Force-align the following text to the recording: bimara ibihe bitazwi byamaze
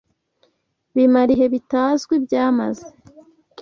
bimara 0.95 1.29
ibihe 1.33 1.47
bitazwi 1.55 2.13
byamaze 2.25 2.85